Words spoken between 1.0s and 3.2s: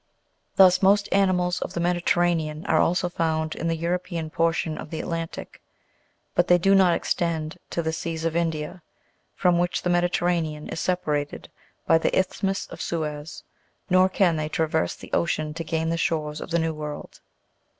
animals of the Medi terranean are also